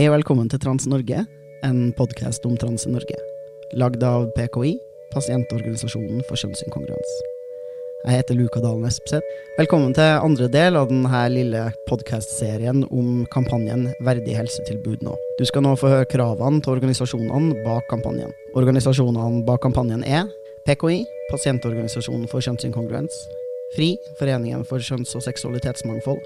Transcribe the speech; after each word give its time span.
Hei 0.00 0.06
og 0.08 0.14
velkommen 0.14 0.46
til 0.48 0.60
Trans-Norge, 0.62 1.24
en 1.66 1.80
podkast 1.98 2.46
om 2.48 2.54
trans 2.56 2.86
i 2.88 2.92
Norge. 2.94 3.18
Lagd 3.76 4.00
av 4.06 4.30
PKI, 4.32 4.72
pasientorganisasjonen 5.12 6.24
for 6.24 6.40
kjønnsinkongruens. 6.40 7.29
Jeg 8.00 8.16
heter 8.16 8.36
Luka 8.38 8.62
Dalen 8.64 8.86
Espeseth. 8.88 9.26
Velkommen 9.58 9.92
til 9.92 10.22
andre 10.24 10.46
del 10.48 10.76
av 10.80 10.86
denne 10.88 11.18
lille 11.28 11.66
podkastserien 11.84 12.80
om 12.88 13.26
kampanjen 13.28 13.90
Verdig 14.06 14.38
helsetilbud 14.38 15.02
nå. 15.04 15.12
Du 15.36 15.44
skal 15.44 15.66
nå 15.66 15.74
få 15.76 15.90
høre 15.92 16.06
kravene 16.08 16.62
til 16.64 16.78
organisasjonene 16.78 17.58
bak 17.66 17.84
kampanjen. 17.92 18.32
Organisasjonene 18.56 19.42
bak 19.44 19.60
kampanjen 19.66 20.00
er 20.08 20.30
PKI, 20.64 21.02
Pasientorganisasjonen 21.28 22.24
for 22.32 22.40
kjønnsinkongruens, 22.40 23.18
FRI, 23.76 23.90
Foreningen 24.16 24.64
for 24.64 24.80
kjønns- 24.80 25.12
og 25.18 25.26
seksualitetsmangfold, 25.28 26.24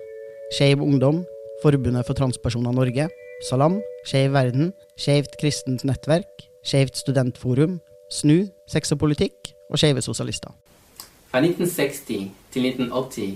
Skeiv 0.54 0.84
Ungdom, 0.84 1.24
Forbundet 1.64 2.06
for 2.06 2.14
transpersoner 2.14 2.76
Norge, 2.76 3.08
Salam, 3.48 3.80
Skeiv 4.06 4.30
Verden, 4.36 4.70
Skeivt 4.94 5.34
kristent 5.42 5.82
nettverk, 5.82 6.46
Skeivt 6.62 7.02
studentforum, 7.02 7.80
SNU, 8.14 8.44
Sex 8.70 8.94
og 8.94 9.02
politikk 9.02 9.56
og 9.72 9.82
Skeive 9.82 10.06
sosialister. 10.06 10.54
Fra 11.34 11.40
1960 11.42 12.28
til 12.54 12.66
1980 12.68 13.30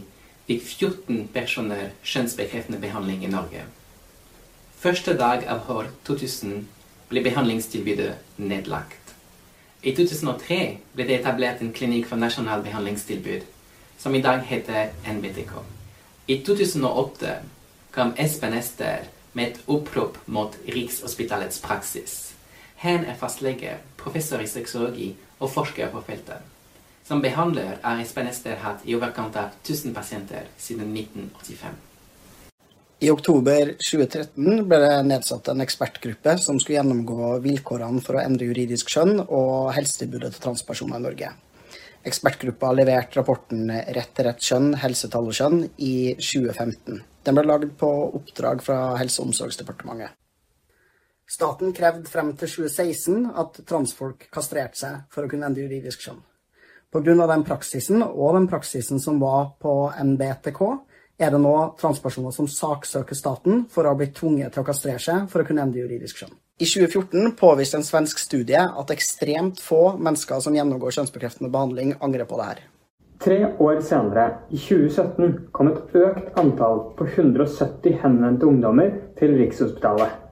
fikk 0.46 0.60
14 0.62 1.22
personer 1.34 1.88
kjønnsbekreftende 2.06 2.78
behandling 2.78 3.24
i 3.26 3.30
Norge. 3.32 3.64
Første 4.78 5.16
dag 5.18 5.40
av 5.50 5.64
år 5.74 5.88
2000 6.06 6.60
ble 7.08 7.22
behandlingstilbudet 7.24 8.12
nedlagt. 8.38 9.10
I 9.82 9.96
2003 9.98 10.58
ble 10.92 11.06
det 11.08 11.16
etablert 11.16 11.64
en 11.64 11.72
klinikk 11.74 12.06
for 12.06 12.22
nasjonal 12.22 12.62
behandlingstilbud, 12.62 13.42
som 13.98 14.14
i 14.14 14.20
dag 14.22 14.44
heter 14.46 14.92
NBTK. 15.16 15.56
I 16.30 16.36
2008 16.46 17.32
kom 17.96 18.12
Espen 18.14 18.54
Ester 18.60 19.08
med 19.32 19.48
et 19.48 19.58
opprop 19.66 20.20
mot 20.26 20.54
Rikshospitalets 20.68 21.58
praksis. 21.66 22.14
Han 22.84 23.10
er 23.10 23.18
fastlege, 23.18 23.74
professor 23.98 24.38
i 24.38 24.46
sexologi 24.46 25.08
og 25.40 25.50
forsker 25.56 25.90
på 25.90 26.04
feltet. 26.06 26.46
Som 27.08 27.22
behandler 27.24 27.78
har 27.82 28.00
Espen 28.02 28.26
Ester 28.28 28.58
hatt 28.60 28.82
i 28.84 28.92
overkant 28.92 29.36
av 29.40 29.54
1000 29.62 29.94
pasienter 29.96 30.42
siden 30.60 30.90
1985. 30.92 31.78
I 33.00 33.08
oktober 33.10 33.70
2013 33.80 34.66
ble 34.68 34.80
det 34.82 34.90
nedsatt 35.06 35.48
en 35.48 35.64
ekspertgruppe 35.64 36.34
som 36.42 36.58
skulle 36.60 36.76
gjennomgå 36.76 37.30
vilkårene 37.46 38.04
for 38.04 38.18
å 38.18 38.26
endre 38.26 38.50
juridisk 38.50 38.92
kjønn 38.92 39.22
og 39.22 39.72
helsetilbudet 39.78 40.34
til 40.36 40.44
transpersoner 40.50 41.00
i 41.00 41.06
Norge. 41.06 41.32
Ekspertgruppa 42.12 42.74
leverte 42.76 43.22
rapporten 43.22 43.72
Rett 43.72 44.12
til 44.12 44.28
rett 44.28 44.44
kjønn, 44.50 44.70
helsetall 44.84 45.32
og 45.32 45.40
kjønn 45.40 45.64
i 45.80 45.96
2015. 46.20 47.00
Den 47.24 47.40
ble 47.40 47.48
lagd 47.48 47.76
på 47.80 47.88
oppdrag 48.20 48.60
fra 48.68 48.82
Helse- 49.00 49.24
og 49.24 49.30
omsorgsdepartementet. 49.30 50.12
Staten 51.24 51.72
krevde 51.72 52.08
frem 52.12 52.36
til 52.36 52.58
2016 52.68 53.30
at 53.32 53.62
transfolk 53.64 54.28
kastrerte 54.28 54.84
seg 54.84 55.06
for 55.08 55.24
å 55.24 55.32
kunne 55.32 55.48
endre 55.48 55.64
juridisk 55.64 56.04
kjønn. 56.04 56.26
Pga. 56.88 57.26
den 57.26 57.44
praksisen 57.44 58.02
og 58.02 58.34
den 58.34 58.46
praksisen 58.48 59.00
som 59.00 59.18
var 59.20 59.50
på 59.60 59.92
NBTK, 59.92 60.60
er 61.18 61.34
det 61.34 61.40
nå 61.42 61.54
transpersoner 61.80 62.32
som 62.32 62.46
saksøker 62.48 63.18
staten 63.18 63.66
for 63.68 63.84
å 63.84 63.92
ha 63.92 63.98
blitt 63.98 64.14
tvunget 64.16 64.54
til 64.54 64.62
å 64.62 64.68
kastrere 64.68 65.02
seg 65.02 65.26
for 65.28 65.42
å 65.42 65.48
kunne 65.48 65.66
endre 65.66 65.82
juridisk 65.82 66.22
kjønn. 66.22 66.32
I 66.58 66.64
2014 66.64 67.34
påviste 67.36 67.76
en 67.76 67.84
svensk 67.84 68.22
studie 68.22 68.62
at 68.62 68.94
ekstremt 68.94 69.60
få 69.60 69.98
mennesker 70.00 70.40
som 70.40 70.56
gjennomgår 70.56 70.96
kjønnsbekreftende 70.96 71.52
behandling, 71.52 71.92
angrer 72.00 72.24
på 72.24 72.40
det 72.40 72.48
her. 72.48 72.64
Tre 73.18 73.38
år 73.60 73.80
senere, 73.84 74.26
i 74.48 74.56
2017, 74.62 75.50
kom 75.52 75.68
et 75.72 75.96
økt 75.98 76.38
antall 76.40 76.86
på 76.96 77.04
170 77.10 77.98
henvendte 78.00 78.48
ungdommer 78.48 78.94
til 79.18 79.36
Rikshospitalet. 79.36 80.24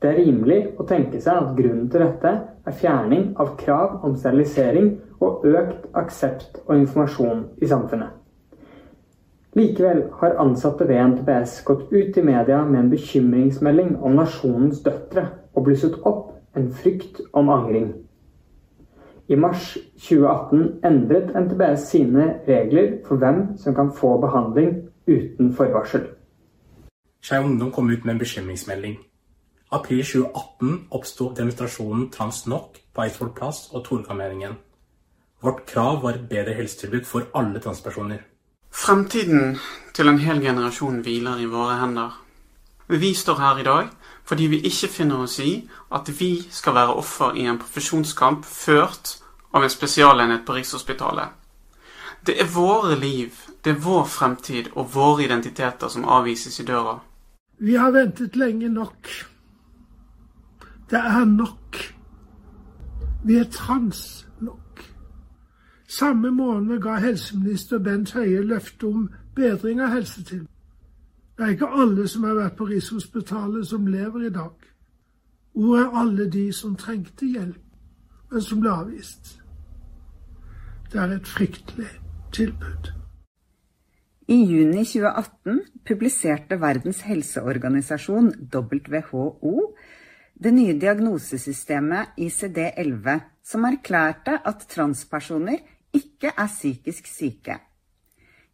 Det 0.00 0.10
er 0.10 0.18
rimelig 0.18 0.62
å 0.80 0.84
tenke 0.88 1.20
seg 1.20 1.38
at 1.38 1.54
grunnen 1.56 1.88
til 1.92 2.02
dette 2.04 2.32
er 2.66 2.76
fjerning 2.82 3.30
av 3.40 3.54
krav 3.60 4.00
om 4.04 4.16
sterilisering 4.18 4.98
og 5.20 5.44
økt 5.44 5.86
aksept 5.94 6.62
og 6.66 6.76
informasjon 6.78 7.44
i 7.62 7.66
samfunnet. 7.66 8.08
Likevel 9.54 10.04
har 10.20 10.38
ansatte 10.38 10.86
ved 10.88 11.00
NTPS 11.06 11.62
gått 11.66 11.88
ut 11.92 12.16
i 12.16 12.22
media 12.22 12.64
med 12.64 12.80
en 12.80 12.90
bekymringsmelding 12.90 13.96
om 14.02 14.14
nasjonens 14.14 14.82
døtre 14.84 15.26
og 15.54 15.64
blusset 15.66 15.96
opp 16.06 16.30
en 16.56 16.70
frykt 16.72 17.20
om 17.32 17.50
angring. 17.50 17.90
I 19.28 19.34
mars 19.34 19.76
2018 19.98 20.80
endret 20.86 21.34
NTBS 21.38 21.90
sine 21.90 22.24
regler 22.48 22.96
for 23.06 23.16
hvem 23.16 23.58
som 23.58 23.74
kan 23.74 23.92
få 23.94 24.16
behandling 24.22 24.88
uten 25.06 25.52
forvarsel. 25.54 26.08
Skeiv 27.22 27.44
Ungdom 27.44 27.70
kom 27.70 27.90
ut 27.90 28.04
med 28.04 28.14
en 28.14 28.18
bekymringsmelding. 28.18 28.96
April 29.72 30.02
2018 30.02 30.88
oppsto 30.90 31.32
demonstrasjonen 31.36 32.10
Trans 32.10 32.46
Nok 32.46 32.78
på 32.94 33.02
Eidsvoll 33.02 33.30
plass 33.36 33.68
og 33.74 33.84
Torgallmenningen. 33.84 34.56
Vårt 35.42 35.66
krav 35.66 36.02
var 36.02 36.10
et 36.10 36.28
bedre 36.28 36.54
helsetilbud 36.54 37.04
for 37.04 37.30
alle 37.34 37.60
transpersoner. 37.60 38.18
Fremtiden 38.70 39.56
til 39.94 40.08
en 40.08 40.18
hel 40.18 40.40
generasjon 40.40 41.00
hviler 41.02 41.40
i 41.40 41.48
våre 41.48 41.78
hender. 41.80 42.10
Vi 42.88 43.14
står 43.14 43.38
her 43.40 43.58
i 43.58 43.64
dag 43.64 43.88
fordi 44.24 44.46
vi 44.46 44.60
ikke 44.68 44.88
finner 44.88 45.24
oss 45.24 45.38
i 45.42 45.68
at 45.92 46.10
vi 46.20 46.46
skal 46.50 46.74
være 46.74 46.94
offer 46.94 47.34
i 47.34 47.46
en 47.48 47.58
profesjonskamp 47.58 48.44
ført 48.44 49.16
av 49.54 49.64
en 49.64 49.72
spesialenhet 49.72 50.44
på 50.46 50.54
Rikshospitalet. 50.54 51.28
Det 52.26 52.36
er 52.40 52.52
våre 52.54 52.98
liv, 53.00 53.32
det 53.64 53.72
er 53.72 53.82
vår 53.82 54.04
fremtid 54.04 54.68
og 54.76 54.94
våre 54.94 55.24
identiteter 55.24 55.88
som 55.88 56.04
avvises 56.04 56.60
i 56.60 56.66
døra. 56.68 56.98
Vi 57.58 57.74
har 57.74 57.90
ventet 57.90 58.36
lenge 58.36 58.68
nok. 58.68 59.08
Det 60.90 60.98
er 60.98 61.24
nok. 61.24 61.80
Vi 63.24 63.38
er 63.38 63.48
trans. 63.52 64.26
Samme 65.90 66.30
måned 66.30 66.78
ga 66.82 67.00
helseminister 67.02 67.78
Bent 67.78 68.12
Høie 68.14 68.44
løfte 68.46 68.86
om 68.86 69.08
bedring 69.34 69.80
av 69.82 69.90
helsetilbud. 69.96 70.46
Det 71.34 71.46
er 71.46 71.54
ikke 71.56 71.70
alle 71.82 72.04
som 72.08 72.26
har 72.28 72.36
vært 72.36 72.54
på 72.58 72.68
Rikshospitalet 72.68 73.66
som 73.66 73.88
lever 73.90 74.28
i 74.28 74.30
dag. 74.30 74.52
Hvor 75.56 75.80
er 75.80 75.96
alle 76.02 76.28
de 76.30 76.44
som 76.54 76.76
trengte 76.78 77.26
hjelp, 77.26 77.64
men 78.30 78.44
som 78.44 78.60
ble 78.62 78.70
avvist? 78.70 79.32
Det 80.92 81.00
er 81.00 81.16
et 81.16 81.26
fryktelig 81.26 81.88
tilbud. 82.38 82.92
I 84.30 84.38
juni 84.46 84.84
2018 84.84 85.58
publiserte 85.86 86.60
Verdens 86.60 87.02
helseorganisasjon, 87.02 88.30
WHO, 88.54 89.56
det 90.38 90.54
nye 90.54 90.78
diagnosesystemet 90.78 92.14
ICD-11, 92.28 93.20
som 93.42 93.66
erklærte 93.66 94.38
at 94.46 94.66
transpersoner 94.70 95.58
ikke 95.96 96.32
er 96.36 96.50
psykisk 96.50 97.08
syke. 97.10 97.58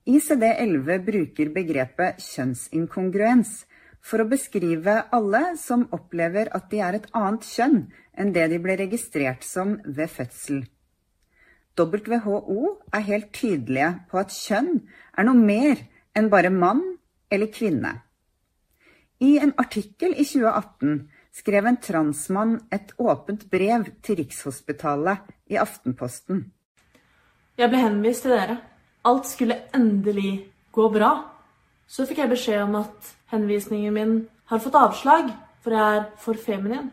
ICD-11 0.06 1.00
bruker 1.06 1.50
begrepet 1.54 2.22
kjønnsinkongruens 2.22 3.64
for 4.06 4.22
å 4.22 4.28
beskrive 4.30 5.00
alle 5.16 5.42
som 5.58 5.82
opplever 5.96 6.52
at 6.54 6.68
de 6.70 6.80
er 6.84 6.98
et 7.00 7.08
annet 7.18 7.46
kjønn 7.48 7.80
enn 8.14 8.32
det 8.36 8.46
de 8.52 8.60
ble 8.62 8.76
registrert 8.78 9.42
som 9.44 9.76
ved 9.84 10.12
fødsel. 10.12 10.62
WHO 11.76 12.60
er 12.94 13.04
helt 13.10 13.32
tydelige 13.36 13.90
på 14.08 14.20
at 14.22 14.32
kjønn 14.32 14.78
er 15.18 15.26
noe 15.26 15.36
mer 15.36 15.82
enn 16.16 16.30
bare 16.32 16.54
mann 16.54 16.82
eller 17.30 17.50
kvinne. 17.52 17.92
I 19.20 19.36
en 19.42 19.52
artikkel 19.60 20.14
i 20.14 20.24
2018 20.24 21.08
skrev 21.36 21.66
en 21.68 21.80
transmann 21.82 22.58
et 22.72 22.94
åpent 22.96 23.42
brev 23.50 23.90
til 24.04 24.20
Rikshospitalet 24.22 25.26
i 25.52 25.58
Aftenposten. 25.60 26.46
Jeg 27.56 27.72
ble 27.72 27.80
henvist 27.80 28.26
til 28.26 28.34
dere. 28.36 28.58
Alt 29.06 29.28
skulle 29.30 29.62
endelig 29.74 30.46
gå 30.72 30.88
bra. 30.92 31.12
Så 31.88 32.06
fikk 32.06 32.20
jeg 32.24 32.32
beskjed 32.32 32.64
om 32.64 32.80
at 32.82 33.12
henvisningen 33.32 33.94
min 33.94 34.16
har 34.50 34.60
fått 34.62 34.76
avslag, 34.78 35.30
for 35.62 35.74
jeg 35.74 36.00
er 36.00 36.04
for 36.20 36.38
feminin. 36.38 36.90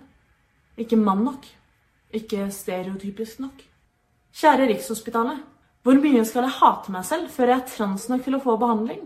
Ikke 0.77 0.97
mann 0.97 1.25
nok. 1.25 1.45
Ikke 2.13 2.47
stereotypisk 2.51 3.41
nok. 3.43 3.63
Kjære 4.33 4.69
Rikshospitalet. 4.69 5.41
Hvor 5.83 5.99
mye 5.99 6.23
skal 6.25 6.45
jeg 6.47 6.57
hate 6.61 6.93
meg 6.93 7.03
selv 7.05 7.29
før 7.29 7.51
jeg 7.51 7.59
er 7.59 7.67
trans 7.67 8.07
nok 8.09 8.23
til 8.23 8.37
å 8.37 8.41
få 8.43 8.55
behandling? 8.61 9.01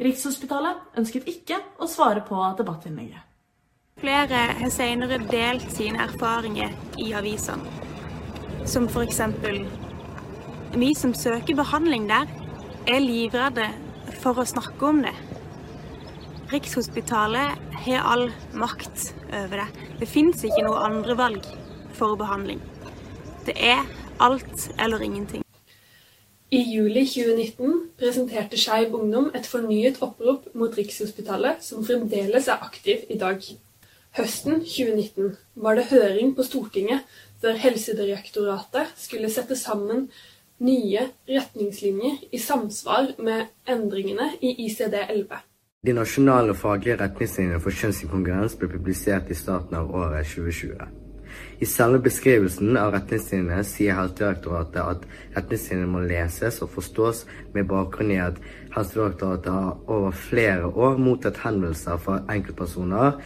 Rikshospitalet 0.00 0.98
ønsket 0.98 1.28
ikke 1.30 1.60
å 1.78 1.86
svare 1.88 2.24
på 2.26 2.40
debattinnlegget. 2.58 3.28
Flere 4.00 4.40
har 4.58 4.72
senere 4.72 5.20
delt 5.28 5.68
sine 5.76 6.00
erfaringer 6.08 6.72
i 6.98 7.12
avisene. 7.12 7.68
Som 8.66 8.88
f.eks.: 8.88 9.20
Vi 10.70 10.92
som 10.94 11.10
søker 11.14 11.56
behandling 11.58 12.04
der, 12.06 12.28
er 12.86 13.00
livredde 13.02 13.64
for 14.22 14.38
å 14.38 14.44
snakke 14.46 14.86
om 14.86 15.00
det. 15.02 15.16
Rikshospitalet 16.52 17.74
har 17.86 18.06
all 18.06 18.28
makt 18.54 19.08
over 19.34 19.64
det. 19.64 19.66
Det 19.98 20.08
fins 20.08 20.44
ikke 20.46 20.62
noe 20.68 20.84
andre 20.86 21.16
valg 21.18 21.48
for 21.98 22.14
behandling. 22.20 22.62
Det 23.48 23.56
er 23.58 23.82
alt 24.22 24.68
eller 24.78 25.02
ingenting. 25.02 25.42
I 26.54 26.62
juli 26.62 27.02
2019 27.02 27.74
presenterte 27.98 28.58
Skeiv 28.58 28.94
Ungdom 28.94 29.32
et 29.34 29.50
fornyet 29.50 29.98
opprop 30.06 30.46
mot 30.54 30.78
Rikshospitalet, 30.78 31.66
som 31.66 31.82
fremdeles 31.82 32.46
er 32.46 32.62
aktiv 32.62 33.10
i 33.10 33.18
dag. 33.18 33.42
Høsten 34.18 34.62
2019 34.62 35.34
var 35.66 35.78
det 35.78 35.90
høring 35.90 36.36
på 36.38 36.46
Stortinget 36.46 37.06
før 37.42 37.58
Helsedirektoratet 37.58 38.94
skulle 38.98 39.30
sette 39.34 39.58
sammen 39.58 40.08
nye 40.60 41.06
retningslinjer 41.28 42.18
i 42.30 42.38
samsvar 42.38 43.14
med 43.18 43.46
endringene 43.66 44.32
i 44.40 44.54
ICD-11. 44.66 45.40
De 45.86 45.92
nasjonale 45.96 46.54
faglige 46.54 46.98
retningslinjene 47.00 47.60
for 47.64 47.72
kjønnsinkongruens 47.72 48.58
ble 48.60 48.68
publisert 48.68 49.30
i 49.32 49.38
starten 49.38 49.78
av 49.80 49.94
året 49.96 50.28
2020. 50.28 50.90
I 51.60 51.66
selve 51.68 52.00
beskrivelsen 52.04 52.76
av 52.76 52.92
retningslinjene 52.94 53.62
sier 53.64 53.96
Helsedirektoratet 53.96 54.80
at 54.82 55.06
retningslinjene 55.38 55.88
må 55.88 56.02
leses 56.04 56.60
og 56.64 56.72
forstås 56.74 57.22
med 57.54 57.68
bakgrunn 57.70 58.12
i 58.12 58.20
at 58.20 58.40
Helsedirektoratet 58.74 59.52
har 59.54 59.78
over 59.88 60.16
flere 60.28 60.68
år 60.68 61.00
mottatt 61.00 61.40
henvendelser 61.44 62.00
fra 62.04 62.18
enkeltpersoner 62.32 63.20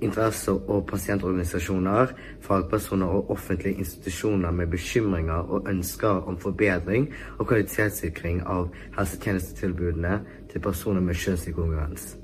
interesse- 0.00 0.52
og 0.52 0.86
pasientorganisasjoner, 0.86 2.12
fagpersoner 2.40 3.06
og 3.06 3.30
offentlige 3.30 3.78
institusjoner 3.78 4.50
med 4.50 4.66
bekymringer 4.70 5.50
og 5.50 5.68
ønsker 5.68 6.28
om 6.28 6.38
forbedring 6.40 7.08
og 7.38 7.48
kvalitetssikring 7.48 8.42
av 8.46 8.68
helsetjenestetilbudene 8.98 10.20
til 10.52 10.60
personer 10.60 11.00
med 11.00 11.14
kjønnsinkongruens. 11.14 12.16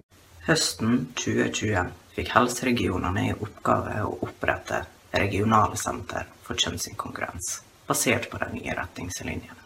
Høsten 0.46 1.08
2020 1.14 1.90
fikk 2.16 2.34
helseregionene 2.34 3.26
i 3.28 3.34
oppgave 3.36 4.00
å 4.02 4.16
opprette 4.26 4.84
regionale 5.14 5.76
senter 5.78 6.28
for 6.42 6.58
kjønnsinkongruens, 6.58 7.60
basert 7.86 8.30
på 8.30 8.38
de 8.42 8.52
nye 8.56 8.76
retningslinjene. 8.76 9.58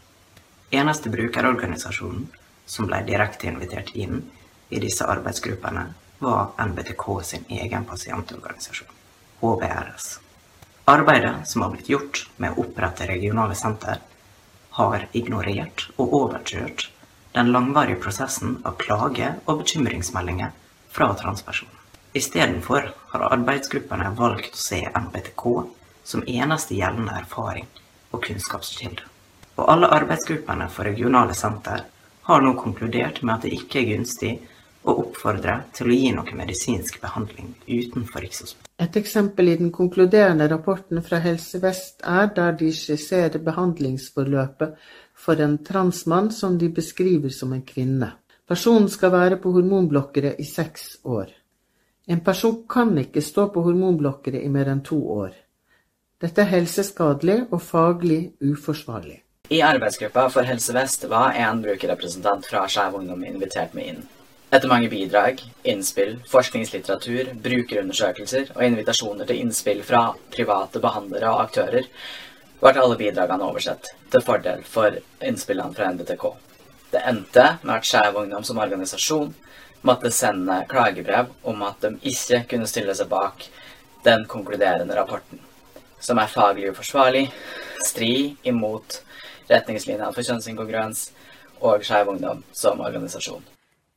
Eneste 0.75 1.13
brukerorganisasjonen 1.13 2.27
som 2.67 2.89
ble 2.89 3.03
direkte 3.07 3.47
invitert 3.51 3.93
inn 3.95 4.23
i 4.73 4.81
disse 4.83 5.07
arbeidsgruppene, 5.07 5.85
var 6.19 6.51
NBTK 6.59 7.23
sin 7.23 7.45
egen 7.49 7.85
pasientorganisasjon, 7.85 8.89
HBRS. 9.41 10.21
Arbeidet 10.85 11.49
som 11.49 11.63
har 11.63 11.71
blitt 11.71 11.89
gjort 11.89 12.27
med 12.37 12.53
å 12.53 12.65
opprette 12.67 13.07
regionale 13.09 13.55
senter, 13.57 14.03
har 14.75 15.07
ignorert 15.13 15.87
og 15.97 16.13
overkjørt 16.19 16.89
den 17.35 17.53
langvarige 17.55 18.01
prosessen 18.03 18.59
av 18.65 18.77
klage- 18.79 19.35
og 19.45 19.63
bekymringsmeldinger 19.63 20.53
fra 20.91 21.09
transpersoner. 21.19 21.81
Istedenfor 22.15 22.93
har 23.11 23.27
arbeidsgruppene 23.35 24.13
valgt 24.19 24.55
å 24.55 24.61
se 24.61 24.85
NBTK 24.87 25.45
som 26.07 26.23
eneste 26.31 26.77
gjeldende 26.79 27.17
erfaring 27.19 27.67
og 28.15 28.23
kunnskapskilde. 28.27 29.03
Og 29.57 29.71
alle 29.71 29.91
arbeidsgruppene 29.97 30.69
for 30.71 30.87
regionale 30.87 31.35
senter 31.35 31.87
har 32.29 32.43
nå 32.43 32.55
konkludert 32.59 33.23
med 33.23 33.35
at 33.35 33.47
det 33.47 33.55
ikke 33.57 33.81
er 33.81 33.91
gunstig 33.95 34.33
og 34.85 35.01
oppfordre 35.07 35.57
til 35.75 35.89
å 35.89 35.97
gi 35.97 36.11
noe 36.15 36.37
medisinsk 36.37 37.01
behandling 37.03 37.55
utenfor 37.67 38.25
Rikshospitalet. 38.25 38.71
Et 38.85 38.97
eksempel 39.01 39.49
i 39.49 39.57
den 39.61 39.71
konkluderende 39.73 40.49
rapporten 40.51 41.01
fra 41.05 41.21
Helse 41.25 41.61
Vest 41.63 42.05
er 42.05 42.29
der 42.37 42.57
de 42.61 42.73
skisserer 42.75 43.41
behandlingsforløpet 43.45 44.77
for 45.25 45.41
en 45.41 45.57
transmann 45.65 46.31
som 46.35 46.59
de 46.59 46.69
beskriver 46.69 47.33
som 47.33 47.55
en 47.57 47.65
kvinne. 47.65 48.11
Personen 48.49 48.91
skal 48.93 49.15
være 49.15 49.41
på 49.41 49.55
hormonblokkere 49.55 50.35
i 50.39 50.45
seks 50.45 50.99
år. 51.05 51.31
En 52.07 52.21
person 52.21 52.65
kan 52.69 52.93
ikke 53.01 53.23
stå 53.25 53.49
på 53.55 53.63
hormonblokkere 53.65 54.43
i 54.45 54.51
mer 54.53 54.69
enn 54.69 54.85
to 54.85 54.99
år. 55.17 55.33
Dette 56.21 56.45
er 56.45 56.51
helseskadelig 56.53 57.47
og 57.51 57.63
faglig 57.65 58.35
uforsvarlig. 58.45 59.23
I 59.53 59.61
arbeidsgruppa 59.65 60.29
for 60.33 60.49
Helse 60.49 60.73
Vest 60.77 61.09
var 61.09 61.37
en 61.37 61.61
brukerrepresentant 61.65 62.47
fra 62.49 62.63
Skeiv 62.69 62.97
Ungdom 63.01 63.25
invitert 63.29 63.75
med 63.77 63.91
inn. 63.93 64.05
Etter 64.55 64.71
mange 64.71 64.87
bidrag, 64.87 65.41
innspill, 65.67 66.13
forskningslitteratur, 66.31 67.33
brukerundersøkelser 67.43 68.53
og 68.55 68.61
invitasjoner 68.63 69.27
til 69.27 69.41
innspill 69.43 69.81
fra 69.83 70.03
private 70.31 70.79
behandlere 70.79 71.33
og 71.33 71.41
aktører, 71.49 71.89
ble 72.61 72.73
alle 72.79 72.99
bidragene 73.01 73.49
oversett, 73.49 73.89
til 74.13 74.23
fordel 74.23 74.61
for 74.69 74.95
innspillene 75.27 75.75
fra 75.75 75.89
NBTK. 75.97 76.27
Det 76.93 77.03
endte 77.03 77.49
med 77.65 77.73
at 77.75 77.89
Skeiv 77.89 78.21
Ungdom 78.21 78.47
som 78.47 78.61
organisasjon 78.63 79.33
måtte 79.91 80.13
sende 80.15 80.61
klagebrev 80.71 81.33
om 81.51 81.65
at 81.67 81.83
de 81.83 81.99
ikke 82.13 82.45
kunne 82.53 82.71
stille 82.71 82.95
seg 82.95 83.11
bak 83.11 83.49
den 84.07 84.23
konkluderende 84.31 84.95
rapporten, 84.95 85.43
som 85.99 86.21
er 86.23 86.31
faglig 86.31 86.71
uforsvarlig, 86.71 87.25
stri 87.83 88.37
imot 88.47 89.01
retningslinjene 89.51 90.13
for 90.15 90.23
kjønnsinkongruens 90.23 91.09
og 91.59 91.83
Skeiv 91.83 92.15
Ungdom 92.15 92.47
som 92.55 92.87
organisasjon. 92.87 93.43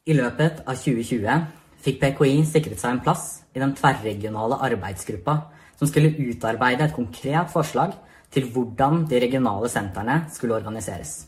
I 0.07 0.15
løpet 0.15 0.61
av 0.63 0.77
2020 0.79 1.47
fikk 1.83 1.97
PKI 1.99 2.43
sikret 2.47 2.79
seg 2.79 2.93
en 2.93 3.01
plass 3.03 3.23
i 3.51 3.59
den 3.59 3.73
tverrregionale 3.75 4.55
arbeidsgruppa 4.69 5.33
som 5.77 5.89
skulle 5.89 6.13
utarbeide 6.15 6.85
et 6.85 6.95
konkret 6.95 7.51
forslag 7.51 7.91
til 8.31 8.47
hvordan 8.53 9.03
de 9.11 9.19
regionale 9.19 9.67
sentrene 9.71 10.21
skulle 10.31 10.55
organiseres. 10.55 11.25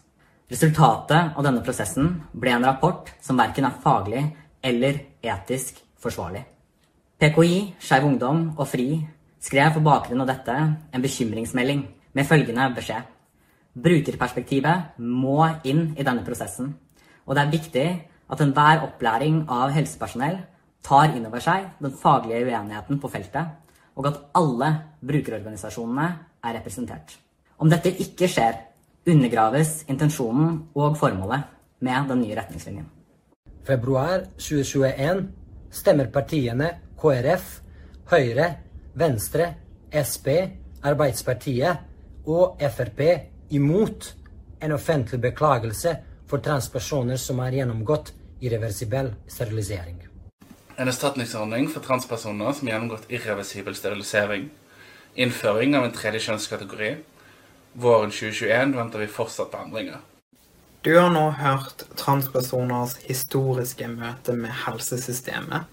Resultatet 0.50 1.36
av 1.36 1.44
denne 1.46 1.64
prosessen 1.66 2.22
ble 2.32 2.54
en 2.56 2.66
rapport 2.66 3.12
som 3.22 3.38
verken 3.38 3.68
er 3.68 3.82
faglig 3.84 4.24
eller 4.64 5.02
etisk 5.22 5.82
forsvarlig. 6.00 6.46
PKI, 7.20 7.58
Skeiv 7.84 8.08
Ungdom 8.08 8.46
og 8.56 8.64
FRI 8.68 8.94
skrev 9.44 9.76
på 9.76 9.84
bakgrunn 9.84 10.24
av 10.24 10.30
dette 10.32 10.56
en 10.56 11.04
bekymringsmelding 11.04 11.84
med 12.16 12.28
følgende 12.28 12.70
beskjed. 12.78 13.04
Brukerperspektivet 13.76 14.96
må 15.04 15.44
inn 15.68 15.92
i 16.00 16.08
denne 16.08 16.24
prosessen, 16.24 16.72
og 17.28 17.36
det 17.36 17.44
er 17.44 17.54
viktig 17.54 17.86
at 18.30 18.42
enhver 18.44 18.86
opplæring 18.86 19.44
av 19.50 19.74
helsepersonell 19.74 20.38
tar 20.86 21.16
inn 21.16 21.26
over 21.28 21.44
seg 21.44 21.66
den 21.84 21.96
faglige 21.98 22.46
uenigheten 22.46 23.00
på 23.02 23.12
feltet, 23.12 23.56
og 23.98 24.08
at 24.08 24.20
alle 24.38 24.70
brukerorganisasjonene 25.06 26.08
er 26.46 26.56
representert. 26.56 27.18
Om 27.60 27.72
dette 27.72 27.92
ikke 27.92 28.30
skjer, 28.32 28.56
undergraves 29.10 29.84
intensjonen 29.90 30.62
og 30.76 30.98
formålet 31.00 31.48
med 31.84 32.10
den 32.12 32.22
nye 32.22 32.38
retningslinjen. 32.38 32.88
Februar 33.68 34.24
2021 34.38 35.26
stemmer 35.72 36.10
partiene 36.14 36.70
KrF, 37.00 37.60
Høyre, 38.10 38.48
Venstre, 38.98 39.54
Sp, 40.04 40.30
Arbeidspartiet 40.86 42.30
og 42.30 42.62
Frp 42.72 43.02
imot 43.56 44.14
en 44.62 44.76
offentlig 44.76 45.22
beklagelse 45.22 45.96
for 46.30 46.44
transpersoner 46.46 47.18
som 47.18 47.40
har 47.44 47.56
gjennomgått 47.56 48.14
irreversibel 48.40 49.14
sterilisering. 49.28 50.08
En 50.76 50.88
erstatningsordning 50.88 51.68
for 51.68 51.84
transpersoner 51.84 52.54
som 52.54 52.68
har 52.68 52.74
gjennomgått 52.74 53.10
irreversibel 53.12 53.76
sterilisering. 53.76 54.50
Innføring 55.16 55.76
av 55.76 55.86
en 55.86 55.96
tredje 55.96 56.22
kjønnskategori. 56.28 56.94
Våren 57.74 58.12
2021 58.12 58.78
venter 58.78 59.04
vi 59.04 59.08
fortsatt 59.12 59.52
på 59.52 59.60
endringer. 59.60 60.00
Du 60.82 60.94
har 60.96 61.10
nå 61.12 61.26
hørt 61.36 61.84
transpersoners 62.00 62.96
historiske 63.04 63.88
møte 63.92 64.32
med 64.40 64.54
helsesystemet 64.64 65.68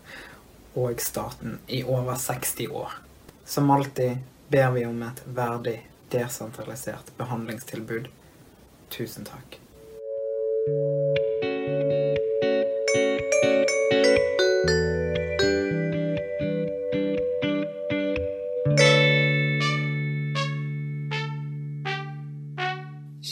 og 0.75 0.99
staten 1.01 1.61
i 1.71 1.85
over 1.85 2.19
60 2.19 2.73
år. 2.75 2.99
Som 3.47 3.71
alltid 3.71 4.19
ber 4.51 4.75
vi 4.75 4.83
om 4.87 4.99
et 5.07 5.23
verdig, 5.27 5.79
desentralisert 6.11 7.15
behandlingstilbud. 7.19 8.11
Tusen 8.91 9.31
takk. 9.31 9.61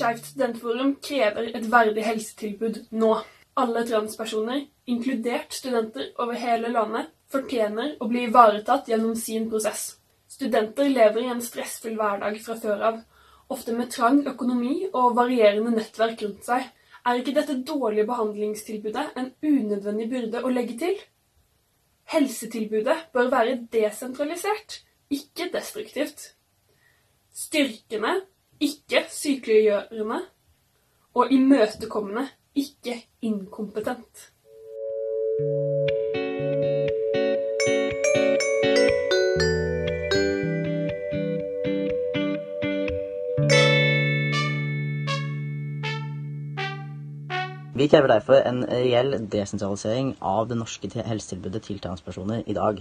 Skeivt 0.05 0.27
studentforum 0.29 0.91
krever 1.01 1.47
et 1.57 1.67
verdig 1.73 2.03
helsetilbud 2.05 2.75
nå. 2.93 3.15
Alle 3.57 3.85
transpersoner, 3.89 4.67
inkludert 4.85 5.55
studenter 5.57 6.11
over 6.21 6.37
hele 6.37 6.69
landet, 6.75 7.07
fortjener 7.33 7.95
å 8.05 8.09
bli 8.11 8.27
ivaretatt 8.27 8.91
gjennom 8.91 9.15
sin 9.17 9.47
prosess. 9.49 9.95
Studenter 10.29 10.91
lever 10.93 11.23
i 11.23 11.31
en 11.33 11.41
stressfull 11.41 11.97
hverdag 11.97 12.37
fra 12.45 12.59
før 12.61 12.85
av, 12.91 12.99
ofte 13.49 13.73
med 13.79 13.95
trang 13.95 14.21
økonomi 14.29 14.91
og 14.91 15.17
varierende 15.17 15.73
nettverk 15.79 16.27
rundt 16.27 16.45
seg. 16.51 16.69
Er 17.09 17.23
ikke 17.23 17.37
dette 17.41 17.57
dårlige 17.65 18.05
behandlingstilbudet 18.13 19.07
en 19.17 19.33
unødvendig 19.41 20.11
byrde 20.13 20.45
å 20.45 20.53
legge 20.53 20.77
til? 20.85 21.01
Helsetilbudet 22.13 22.99
bør 23.17 23.33
være 23.39 23.57
desentralisert, 23.73 24.83
ikke 25.09 25.49
destruktivt. 25.57 26.35
Styrkende 27.33 28.19
ikke 28.61 29.05
sykeliggjørende 29.11 30.21
og 31.15 31.33
imøtekommende, 31.33 32.29
ikke 32.55 33.07
inkompetent. 33.23 34.31
Vi 47.75 47.89
krever 47.91 48.07
derfor 48.07 48.39
en 48.47 48.63
reell 48.71 49.17
desentralisering 49.33 50.13
av 50.23 50.47
det 50.49 50.57
norske 50.61 50.89
helsetilbudet 50.95 51.63
til 51.67 51.81
transpersoner 51.83 52.45
i 52.47 52.55
dag. 52.55 52.79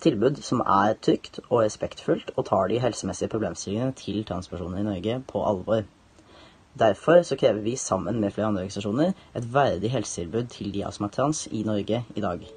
Tilbud 0.00 0.42
som 0.42 0.60
er 0.60 0.94
trygt 1.02 1.40
og 1.48 1.62
respektfullt 1.62 2.30
og 2.36 2.46
tar 2.46 2.68
de 2.70 2.80
helsemessige 2.82 3.32
problemstillingene 3.32 3.96
til 3.98 4.24
transpersoner 4.24 4.82
i 4.82 4.86
Norge 4.86 5.22
på 5.32 5.44
alvor. 5.50 5.82
Derfor 6.78 7.22
så 7.22 7.36
krever 7.36 7.60
vi 7.60 7.76
sammen 7.76 8.20
med 8.20 8.30
flere 8.30 8.46
andre 8.46 8.60
organisasjoner 8.60 9.12
et 9.36 9.54
verdig 9.54 9.90
helsetilbud 9.90 10.46
til 10.54 10.74
de 10.74 10.86
som 10.90 11.08
er 11.08 11.14
trans 11.18 11.46
i 11.50 11.62
Norge 11.66 12.04
i 12.14 12.20
dag. 12.20 12.48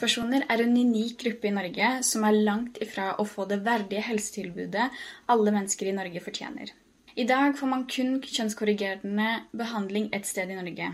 Transpersoner 0.00 0.46
er 0.48 0.62
en 0.64 0.70
unik 0.80 1.18
gruppe 1.20 1.50
i 1.50 1.52
Norge 1.52 1.88
som 2.08 2.22
er 2.24 2.38
langt 2.46 2.78
ifra 2.80 3.10
å 3.20 3.26
få 3.28 3.44
det 3.50 3.58
verdige 3.66 4.00
helsetilbudet 4.06 4.86
alle 5.28 5.52
mennesker 5.52 5.90
i 5.90 5.92
Norge 5.92 6.22
fortjener. 6.24 6.70
I 7.20 7.26
dag 7.28 7.52
får 7.58 7.68
man 7.68 7.84
kun 7.84 8.14
kjønnskorrigerende 8.24 9.26
behandling 9.52 10.06
ett 10.16 10.24
sted 10.24 10.48
i 10.48 10.56
Norge, 10.56 10.88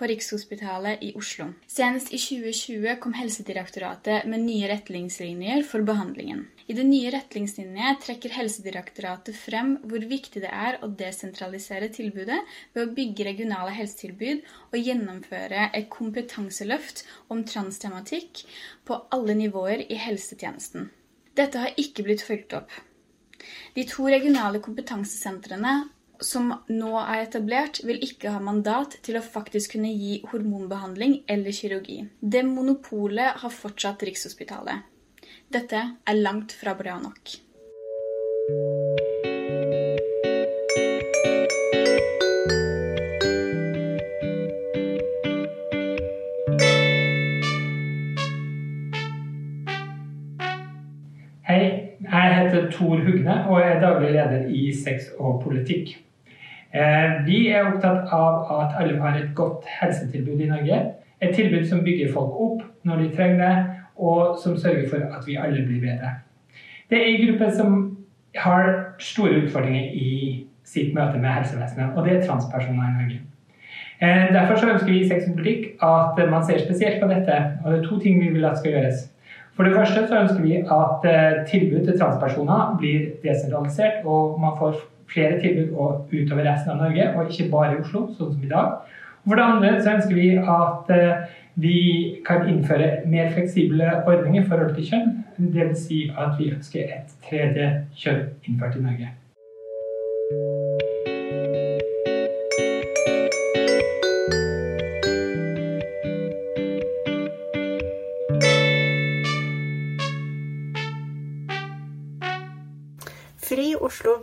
på 0.00 0.06
Rikshospitalet 0.08 1.02
i 1.04 1.10
Oslo. 1.14 1.50
Senest 1.68 2.08
i 2.16 2.18
2020 2.18 2.94
kom 3.02 3.12
Helsedirektoratet 3.18 4.24
med 4.32 4.40
nye 4.46 4.70
retningslinjer 4.70 5.60
for 5.68 5.84
behandlingen. 5.84 6.46
I 6.72 6.76
de 6.78 6.86
nye 6.88 7.10
retningslinjene 7.12 7.98
trekker 8.00 8.32
Helsedirektoratet 8.32 9.36
frem 9.36 9.74
hvor 9.84 10.06
viktig 10.08 10.40
det 10.40 10.54
er 10.56 10.78
å 10.80 10.88
desentralisere 11.02 11.90
tilbudet 11.92 12.38
ved 12.72 12.82
å 12.86 12.94
bygge 12.96 13.28
regionale 13.28 13.76
helsetilbud 13.76 14.40
og 14.70 14.80
gjennomføre 14.80 15.68
et 15.76 15.92
kompetanseløft 15.92 17.04
om 17.28 17.44
transtematikk 17.44 18.46
på 18.88 19.02
alle 19.12 19.36
nivåer 19.36 19.84
i 19.84 20.00
helsetjenesten. 20.00 20.88
Dette 21.36 21.60
har 21.60 21.76
ikke 21.76 22.08
blitt 22.08 22.24
fulgt 22.24 22.56
opp. 22.56 22.72
De 23.76 23.84
to 23.84 24.08
regionale 24.08 24.64
kompetansesentrene 24.64 25.82
som 26.20 26.52
nå 26.68 26.92
er 27.00 27.24
etablert, 27.24 27.80
vil 27.86 28.00
ikke 28.04 28.32
ha 28.34 28.40
mandat 28.44 28.98
til 29.04 29.16
å 29.18 29.24
faktisk 29.24 29.76
kunne 29.76 29.92
gi 29.92 30.20
hormonbehandling 30.30 31.22
eller 31.30 31.54
kirurgi. 31.56 32.02
Det 32.20 32.44
monopolet 32.46 33.40
har 33.40 33.54
fortsatt 33.54 34.04
Rikshospitalet. 34.04 34.84
Dette 35.50 35.80
er 36.06 36.20
langt 36.20 36.52
fra 36.54 36.76
bra 36.78 36.98
nok. 37.00 37.38
Hei, 51.50 51.64
jeg 52.04 52.36
heter 52.36 52.68
Tor 52.70 53.00
Hugne 53.02 53.40
og 53.48 53.58
er 53.58 53.80
daglig 53.82 54.12
leder 54.14 54.46
i 54.54 54.68
Sex 54.76 55.10
og 55.18 55.42
politikk. 55.42 55.96
Eh, 56.74 57.26
Vi 57.26 57.48
er 57.48 57.66
opptatt 57.66 58.12
av 58.12 58.50
at 58.60 58.76
alle 58.78 58.98
har 59.00 59.16
et 59.18 59.34
godt 59.34 59.64
helsetilbud 59.80 60.40
i 60.40 60.50
Norge. 60.50 60.80
Et 61.20 61.34
tilbud 61.34 61.66
som 61.68 61.84
bygger 61.84 62.12
folk 62.12 62.36
opp 62.40 62.62
når 62.84 62.96
de 63.02 63.08
trenger 63.16 63.38
det, 63.38 63.64
og 63.98 64.38
som 64.42 64.56
sørger 64.56 64.88
for 64.88 64.96
at 65.16 65.26
vi 65.26 65.36
alle 65.36 65.66
blir 65.66 65.80
bedre. 65.80 66.14
Det 66.90 66.98
er 66.98 67.08
en 67.08 67.26
gruppe 67.26 67.50
som 67.56 67.96
har 68.36 68.70
store 68.98 69.42
utfordringer 69.42 69.90
i 69.92 70.46
sitt 70.64 70.94
møte 70.94 71.18
med 71.18 71.30
helsevesenet, 71.30 71.96
og 71.96 72.06
det 72.06 72.16
er 72.16 72.26
transpersoner 72.26 72.86
i 72.88 73.02
Norge. 73.02 73.20
Eh, 74.00 74.32
Derfor 74.32 74.56
så 74.56 74.70
ønsker 74.72 74.92
vi 74.92 75.00
i 75.00 75.08
Sex 75.08 75.26
og 75.28 75.34
politikk 75.36 75.82
at 75.82 76.30
man 76.30 76.44
ser 76.44 76.62
spesielt 76.62 77.02
på 77.02 77.08
dette, 77.10 77.40
og 77.64 77.72
det 77.72 77.80
er 77.80 77.88
to 77.88 77.98
ting 77.98 78.22
vi 78.22 78.28
vil 78.28 78.44
at 78.44 78.58
skal 78.58 78.72
gjøres. 78.72 79.10
For 79.56 79.64
det 79.64 79.74
første 79.74 80.06
så 80.08 80.20
ønsker 80.22 80.42
vi 80.42 80.54
at 80.62 81.04
eh, 81.10 81.42
tilbud 81.50 81.84
til 81.84 81.98
transpersoner 81.98 82.76
blir 82.78 83.10
desentralisert, 83.24 84.04
og 84.04 84.40
man 84.40 84.56
får 84.58 84.78
flere 85.12 85.40
tilbud 85.42 85.76
og 85.76 86.14
utover 86.14 86.46
resten 86.46 86.74
av 86.74 86.82
Norge, 86.84 87.10
og 87.16 87.30
ikke 87.30 87.50
bare 87.52 87.76
i 87.76 87.82
Oslo, 87.82 88.06
sånn 88.16 88.34
som 88.34 88.44
i 88.46 88.50
dag. 88.50 88.96
For 89.26 89.36
det 89.36 89.46
andre 89.46 89.72
så 89.82 89.96
ønsker 89.98 90.16
vi 90.16 90.28
at 90.38 90.92
eh, 90.96 91.24
vi 91.60 91.78
kan 92.26 92.46
innføre 92.48 92.90
mer 93.10 93.32
fleksible 93.34 93.90
ordninger 94.06 94.42
i 94.42 94.48
forhold 94.48 94.74
til 94.76 94.90
kjønn. 94.92 95.16
Vil 95.56 95.74
si 95.76 96.04
at 96.16 96.38
vi 96.38 96.52
ønsker 96.54 96.94
et 97.00 97.16
tredje 97.26 97.72
kjønn 98.00 98.28
innført 98.48 98.78
i 98.80 98.86
Norge. 98.86 99.12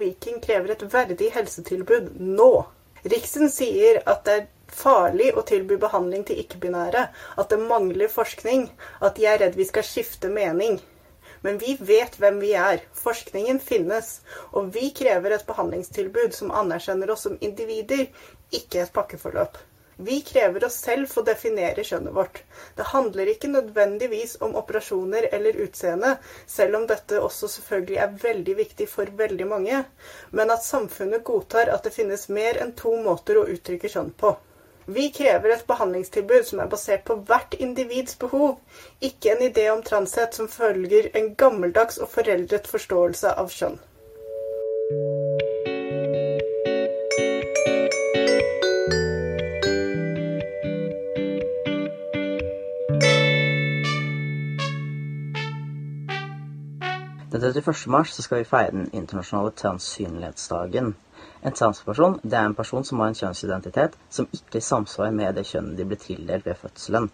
Viking 0.08 0.40
krever 0.44 0.72
et 0.72 0.84
verdig 0.94 1.32
helsetilbud 1.36 2.14
nå. 2.24 2.52
Riksen 3.04 3.50
sier 3.52 4.00
at 4.08 4.24
det 4.28 4.36
er 4.36 4.46
farlig 4.72 5.34
å 5.36 5.44
tilby 5.48 5.78
behandling 5.82 6.24
til 6.28 6.40
ikke-binære, 6.44 7.04
at 7.40 7.50
det 7.52 7.60
mangler 7.64 8.12
forskning, 8.12 8.68
at 9.04 9.18
de 9.20 9.28
er 9.28 9.42
redd 9.44 9.58
vi 9.60 9.68
skal 9.68 9.86
skifte 9.88 10.32
mening. 10.32 10.80
Men 11.46 11.60
vi 11.62 11.76
vet 11.80 12.18
hvem 12.20 12.40
vi 12.42 12.54
er. 12.58 12.82
Forskningen 12.98 13.60
finnes. 13.64 14.22
Og 14.58 14.72
vi 14.76 14.90
krever 14.96 15.36
et 15.36 15.46
behandlingstilbud 15.48 16.36
som 16.36 16.54
anerkjenner 16.64 17.12
oss 17.14 17.28
som 17.28 17.38
individer, 17.42 18.08
ikke 18.52 18.82
et 18.84 18.94
pakkeforløp. 18.96 19.60
Vi 20.00 20.22
krever 20.22 20.66
oss 20.66 20.76
selv 20.86 21.10
få 21.10 21.24
definere 21.26 21.84
kjønnet 21.84 22.14
vårt. 22.14 22.44
Det 22.78 22.86
handler 22.92 23.32
ikke 23.32 23.50
nødvendigvis 23.50 24.36
om 24.46 24.54
operasjoner 24.60 25.26
eller 25.34 25.58
utseende, 25.64 26.12
selv 26.46 26.78
om 26.78 26.86
dette 26.88 27.22
også 27.22 27.50
selvfølgelig 27.50 27.98
er 28.04 28.20
veldig 28.22 28.56
viktig 28.60 28.88
for 28.92 29.10
veldig 29.22 29.48
mange, 29.50 29.80
men 30.30 30.54
at 30.54 30.66
samfunnet 30.66 31.26
godtar 31.26 31.74
at 31.74 31.88
det 31.88 31.96
finnes 31.98 32.28
mer 32.30 32.62
enn 32.62 32.76
to 32.78 32.94
måter 33.02 33.42
å 33.42 33.48
uttrykke 33.56 33.90
kjønn 33.90 34.14
på. 34.22 34.36
Vi 34.86 35.10
krever 35.12 35.52
et 35.52 35.66
behandlingstilbud 35.68 36.46
som 36.48 36.62
er 36.64 36.70
basert 36.72 37.04
på 37.10 37.18
hvert 37.28 37.58
individs 37.60 38.16
behov, 38.22 38.60
ikke 39.02 39.34
en 39.34 39.44
idé 39.50 39.66
om 39.74 39.82
transhet 39.84 40.38
som 40.38 40.48
følger 40.48 41.10
en 41.18 41.34
gammeldags 41.36 41.98
og 41.98 42.14
foreldret 42.14 42.70
forståelse 42.70 43.34
av 43.34 43.50
kjønn. 43.52 43.82
Den 57.32 57.42
31. 57.42 57.88
mars 57.88 58.14
så 58.14 58.24
skal 58.24 58.38
vi 58.40 58.48
feire 58.48 58.72
den 58.72 58.86
internasjonale 58.96 59.52
transsynlighetsdagen. 59.52 60.94
En 61.44 61.56
transperson 61.60 62.14
det 62.24 62.38
er 62.40 62.46
en 62.48 62.56
person 62.56 62.86
som 62.88 63.02
har 63.04 63.10
en 63.12 63.18
kjønnsidentitet 63.20 63.98
som 64.10 64.30
ikke 64.32 64.62
samsvarer 64.64 65.12
med 65.18 65.36
det 65.36 65.44
kjønnet 65.50 65.76
de 65.76 65.88
ble 65.90 65.98
tildelt 66.00 66.48
ved 66.48 66.56
fødselen. 66.62 67.10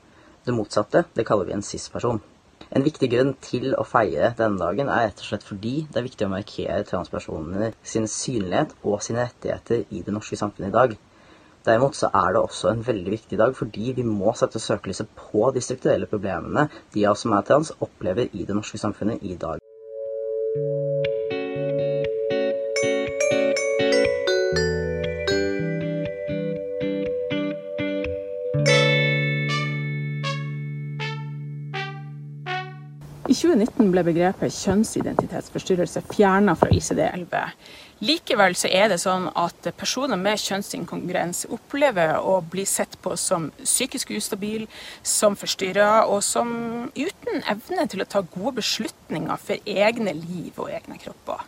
Det 0.46 0.54
motsatte 0.54 1.02
det 1.18 1.26
kaller 1.26 1.50
vi 1.50 1.56
en 1.56 1.66
cis-person. 1.66 2.22
En 2.70 2.86
viktig 2.86 3.10
grunn 3.10 3.34
til 3.42 3.74
å 3.74 3.88
feire 3.90 4.30
denne 4.38 4.62
dagen 4.62 4.92
er 4.94 5.08
rett 5.08 5.24
og 5.24 5.32
slett 5.32 5.48
fordi 5.50 5.74
det 5.90 6.04
er 6.04 6.08
viktig 6.12 6.30
å 6.30 6.34
markere 6.36 6.86
transpersoner 6.92 7.74
sin 7.82 8.06
synlighet 8.06 8.78
og 8.84 9.02
sine 9.02 9.26
rettigheter 9.26 9.88
i 9.90 10.06
det 10.06 10.14
norske 10.14 10.38
samfunnet 10.38 10.70
i 10.70 10.78
dag. 10.78 10.96
Derimot 11.66 11.98
så 11.98 12.14
er 12.14 12.36
det 12.36 12.46
også 12.46 12.70
en 12.70 12.86
veldig 12.86 13.18
viktig 13.18 13.42
dag 13.42 13.58
fordi 13.58 13.98
vi 13.98 14.06
må 14.06 14.38
sette 14.38 14.62
søkelyset 14.62 15.10
på 15.26 15.50
de 15.58 15.66
strukturelle 15.66 16.12
problemene 16.12 16.70
de 16.94 17.08
av 17.08 17.18
oss 17.18 17.26
som 17.26 17.34
er 17.34 17.50
trans, 17.50 17.74
opplever 17.82 18.30
i 18.30 18.46
det 18.46 18.62
norske 18.62 18.78
samfunnet 18.78 19.26
i 19.26 19.40
dag. 19.42 19.63
2019 33.54 33.92
ble 33.94 34.02
begrepet 34.08 34.54
kjønnsidentitetsforstyrrelse 34.56 36.02
fjerna 36.10 36.56
fra 36.58 36.72
ICD-11. 36.74 37.52
Likevel 38.04 38.56
så 38.58 38.72
er 38.74 38.90
det 38.90 38.98
sånn 39.04 39.28
at 39.38 39.70
personer 39.78 40.18
med 40.20 40.42
kjønnsinkongruens 40.42 41.46
opplever 41.54 42.18
å 42.18 42.40
bli 42.42 42.66
sett 42.68 42.98
på 43.06 43.14
som 43.20 43.52
psykisk 43.62 44.16
ustabil, 44.18 44.66
som 45.06 45.38
forstyrra 45.38 46.08
og 46.10 46.24
som 46.26 46.50
uten 46.98 47.46
evne 47.54 47.86
til 47.92 48.02
å 48.02 48.10
ta 48.10 48.24
gode 48.26 48.58
beslutninger 48.64 49.46
for 49.46 49.70
egne 49.70 50.16
liv 50.18 50.58
og 50.58 50.74
egne 50.74 50.98
kropper. 51.04 51.46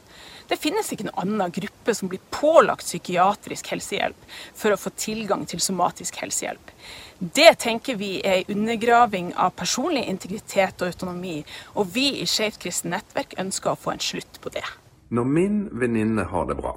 Det 0.47 0.59
finnes 0.61 0.91
ikke 0.93 1.07
noen 1.07 1.21
annen 1.23 1.53
gruppe 1.53 1.95
som 1.97 2.09
blir 2.11 2.21
pålagt 2.33 2.85
psykiatrisk 2.85 3.71
helsehjelp 3.73 4.25
for 4.53 4.75
å 4.75 4.79
få 4.79 4.91
tilgang 4.99 5.45
til 5.49 5.61
somatisk 5.63 6.19
helsehjelp. 6.21 6.71
Det 7.19 7.51
tenker 7.63 7.97
vi 7.97 8.19
er 8.21 8.43
en 8.43 8.57
undergraving 8.59 9.31
av 9.39 9.55
personlig 9.57 10.05
integritet 10.11 10.81
og 10.81 10.91
autonomi, 10.91 11.39
og 11.73 11.89
vi 11.95 12.09
i 12.21 12.27
Skeivt 12.29 12.59
kristent 12.61 12.93
nettverk 12.93 13.37
ønsker 13.41 13.73
å 13.73 13.79
få 13.79 13.95
en 13.95 14.03
slutt 14.03 14.41
på 14.43 14.51
det. 14.53 14.65
Når 15.09 15.31
min 15.37 15.61
venninne 15.71 16.25
har 16.29 16.49
det 16.49 16.57
bra, 16.59 16.75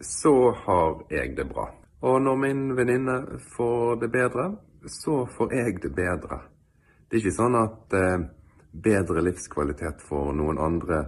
så 0.00 0.54
har 0.64 1.02
jeg 1.10 1.36
det 1.36 1.46
bra. 1.50 1.68
Og 2.06 2.22
når 2.22 2.40
min 2.40 2.64
venninne 2.76 3.18
får 3.54 4.00
det 4.02 4.10
bedre, 4.14 4.50
så 4.86 5.24
får 5.26 5.54
jeg 5.54 5.80
det 5.82 5.92
bedre. 5.96 6.40
Det 7.06 7.18
er 7.18 7.22
ikke 7.22 7.38
sånn 7.38 7.58
at 7.58 7.94
eh, 7.96 8.26
bedre 8.70 9.22
livskvalitet 9.24 10.02
for 10.04 10.32
noen 10.36 10.58
andre 10.62 11.04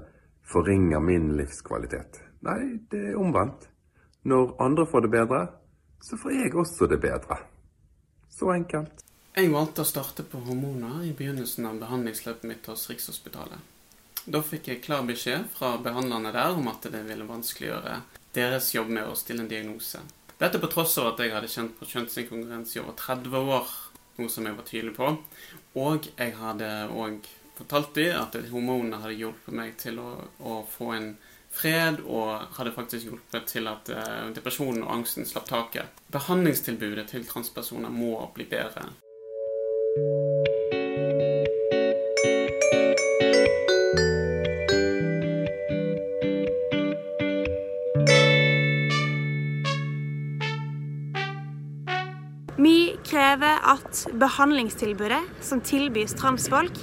forringer 0.49 1.01
min 1.01 1.37
livskvalitet. 1.37 2.21
Nei, 2.47 2.79
det 2.91 3.03
er 3.11 3.21
omvendt. 3.21 3.69
Når 4.29 4.55
andre 4.63 4.87
får 4.87 5.07
det 5.07 5.13
bedre, 5.13 5.41
så 6.01 6.17
får 6.17 6.37
jeg 6.37 6.55
også 6.55 6.89
det 6.91 7.01
bedre. 7.03 7.39
Så 8.31 8.53
enkelt. 8.55 9.05
Jeg 9.39 9.53
valgte 9.53 9.85
å 9.85 9.89
starte 9.89 10.25
på 10.27 10.41
hormoner 10.47 11.05
i 11.07 11.13
begynnelsen 11.15 11.67
av 11.69 11.79
behandlingsløpet 11.83 12.47
mitt 12.49 12.67
hos 12.71 12.89
Rikshospitalet. 12.91 13.61
Da 14.29 14.41
fikk 14.45 14.69
jeg 14.69 14.83
klar 14.85 15.05
beskjed 15.09 15.47
fra 15.55 15.77
behandlerne 15.83 16.33
der 16.35 16.57
om 16.59 16.67
at 16.69 16.85
det 16.91 17.05
ville 17.07 17.27
vanskeliggjøre 17.29 18.01
deres 18.37 18.73
jobb 18.75 18.91
med 18.93 19.09
å 19.09 19.17
stille 19.17 19.45
en 19.45 19.51
diagnose. 19.51 20.01
Dette 20.39 20.61
på 20.63 20.71
tross 20.71 20.97
av 21.01 21.13
at 21.13 21.23
jeg 21.23 21.33
hadde 21.35 21.51
kjent 21.51 21.77
på 21.79 21.89
kjønnsinkongruens 21.89 22.75
i 22.77 22.83
over 22.83 22.95
30 22.99 23.39
år, 23.57 23.71
noe 24.19 24.33
som 24.33 24.47
jeg 24.47 24.59
var 24.59 24.67
tydelig 24.69 24.95
på. 24.99 25.13
Og 25.81 26.11
jeg 26.11 26.35
hadde 26.39 26.69
òg 26.93 27.27
fortalt 27.59 27.95
dem 27.99 28.15
at 28.21 28.39
hormonene 28.53 29.01
hadde 29.03 29.19
hjulpet 29.19 29.57
meg 29.57 29.75
til 29.81 29.99
å, 30.03 30.13
å 30.39 30.61
få 30.71 30.93
en 30.97 31.11
fred, 31.51 32.03
og 32.07 32.55
hadde 32.59 32.75
faktisk 32.77 33.09
hjulpet 33.09 33.49
til 33.51 33.69
at 33.71 33.91
eh, 33.93 34.31
depresjonen 34.37 34.85
og 34.85 34.95
angsten 34.99 35.27
slapp 35.29 35.49
taket. 35.51 36.01
Behandlingstilbudet 36.15 37.09
til 37.13 37.27
transpersoner 37.29 37.93
må 37.93 38.15
bli 38.37 38.49
bedre. 38.49 38.89
Vi 52.59 52.97
krever 53.07 53.61
at 53.71 54.07
behandlingstilbudet 54.19 55.21
som 55.47 55.61
tilbys 55.65 56.17
transfolk, 56.19 56.75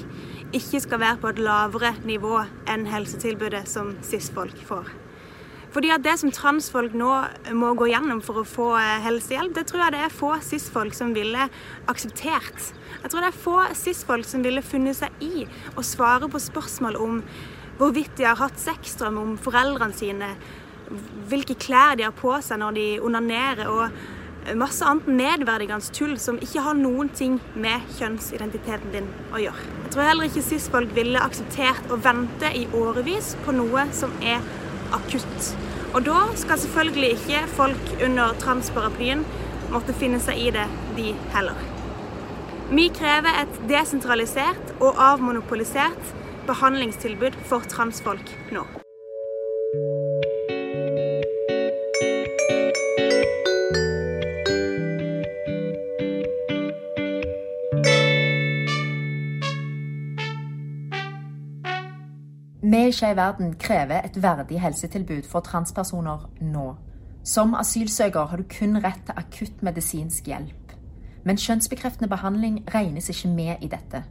ikke 0.53 0.81
skal 0.83 1.01
være 1.01 1.17
på 1.21 1.31
et 1.31 1.41
lavere 1.41 1.95
nivå 2.05 2.43
enn 2.69 2.85
helsetilbudet 2.89 3.65
som 3.69 3.95
cis-folk 4.05 4.59
får. 4.67 4.91
Fordi 5.75 5.89
at 5.91 6.03
Det 6.03 6.13
som 6.19 6.31
transfolk 6.31 6.93
nå 6.95 7.11
må 7.51 7.73
gå 7.75 7.89
gjennom 7.91 8.21
for 8.23 8.39
å 8.39 8.47
få 8.47 8.67
eh, 8.79 9.01
helsehjelp, 9.03 9.51
det 9.57 9.65
tror 9.67 9.81
jeg 9.83 9.95
det 9.97 10.03
er 10.05 10.13
få 10.13 10.29
cis-folk 10.39 10.95
som 10.95 11.11
ville 11.11 11.49
akseptert. 11.91 12.69
Jeg 13.01 13.11
tror 13.11 13.25
det 13.25 13.31
er 13.33 13.43
få 13.43 13.57
cis-folk 13.75 14.23
som 14.23 14.45
ville 14.45 14.63
funnet 14.63 14.95
seg 14.95 15.11
i 15.19 15.43
å 15.75 15.83
svare 15.83 16.29
på 16.31 16.39
spørsmål 16.39 16.95
om 16.95 17.19
hvorvidt 17.75 18.15
de 18.15 18.23
har 18.23 18.39
hatt 18.39 18.55
sexdrøm 18.55 19.19
om 19.19 19.35
foreldrene 19.35 19.97
sine, 19.97 20.29
hvilke 21.27 21.57
klær 21.59 21.99
de 21.99 22.07
har 22.07 22.15
på 22.15 22.31
seg 22.39 22.61
når 22.61 22.77
de 22.79 22.87
onanerer, 23.03 23.67
og 23.67 24.14
masse 24.53 24.85
annet 24.85 25.07
nedverdigende 25.09 25.93
tull 25.95 26.17
som 26.21 26.37
ikke 26.43 26.61
har 26.61 26.77
noen 26.77 27.09
ting 27.17 27.39
med 27.57 27.87
kjønnsidentiteten 27.97 28.93
din 28.93 29.07
å 29.33 29.41
gjøre. 29.41 29.69
Jeg 29.85 29.93
tror 29.95 30.09
heller 30.09 30.29
ikke 30.29 30.45
cis-folk 30.45 30.93
ville 30.97 31.23
akseptert 31.23 31.89
å 31.89 31.97
vente 31.97 32.51
i 32.53 32.67
årevis 32.77 33.33
på 33.45 33.55
noe 33.57 33.87
som 33.97 34.13
er 34.21 34.43
akutt. 34.93 35.55
Og 35.95 36.05
da 36.05 36.19
skal 36.37 36.61
selvfølgelig 36.61 37.15
ikke 37.15 37.45
folk 37.55 37.93
under 38.05 38.35
transparaplyen 38.43 39.25
måtte 39.73 39.95
finne 39.97 40.19
seg 40.21 40.43
i 40.43 40.51
det, 40.53 40.67
de 40.97 41.13
heller. 41.33 41.57
Vi 42.69 42.87
krever 42.93 43.43
et 43.43 43.59
desentralisert 43.69 44.75
og 44.79 44.97
avmonopolisert 45.01 46.15
behandlingstilbud 46.49 47.37
for 47.49 47.65
transfolk 47.69 48.33
nå. 48.53 48.65
Skeiv 62.95 63.17
verden 63.17 63.55
krever 63.59 64.05
et 64.05 64.21
verdig 64.23 64.61
helsetilbud 64.63 65.25
for 65.27 65.43
transpersoner 65.43 66.29
nå. 66.41 66.75
Som 67.27 67.55
asylsøker 67.59 68.29
har 68.31 68.39
du 68.39 68.45
kun 68.47 68.77
rett 68.79 69.01
til 69.07 69.17
akutt 69.19 69.63
medisinsk 69.67 70.29
hjelp. 70.31 70.71
Men 71.25 71.41
kjønnsbekreftende 71.41 72.07
behandling 72.07 72.61
regnes 72.71 73.09
ikke 73.11 73.33
med 73.33 73.65
i 73.65 73.67
dette. 73.67 74.05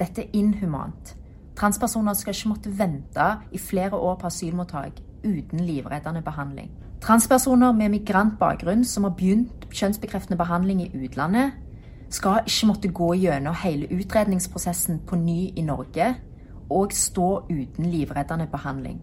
Dette 0.00 0.24
er 0.24 0.34
inhumant. 0.34 1.14
Transpersoner 1.56 2.18
skal 2.18 2.34
ikke 2.34 2.48
måtte 2.48 2.74
vente 2.78 3.28
i 3.52 3.62
flere 3.62 3.94
år 3.94 4.18
på 4.18 4.26
asylmottak 4.26 4.98
uten 5.22 5.60
livreddende 5.60 6.22
behandling. 6.22 6.72
Transpersoner 7.00 7.72
med 7.72 7.94
migrantbakgrunn 7.94 8.84
som 8.84 9.06
har 9.06 9.14
begynt 9.14 9.68
kjønnsbekreftende 9.70 10.38
behandling 10.40 10.82
i 10.82 10.90
utlandet, 11.04 11.52
skal 12.10 12.42
ikke 12.46 12.66
måtte 12.66 12.88
gå 12.88 13.14
gjennom 13.22 13.54
hele 13.62 13.86
utredningsprosessen 13.90 15.04
på 15.06 15.16
ny 15.16 15.52
i 15.56 15.62
Norge 15.62 16.14
og 16.70 16.92
stå 16.92 17.46
uten 17.50 17.86
livreddende 17.86 18.46
behandling. 18.52 19.00